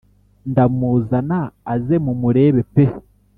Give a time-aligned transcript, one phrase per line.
[0.51, 1.39] ndamuzana
[1.73, 2.85] aze mumurebe pe